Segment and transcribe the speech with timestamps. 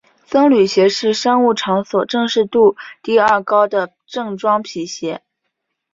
[0.25, 5.21] 僧侣鞋是商务场所正式度第二高的正装皮鞋。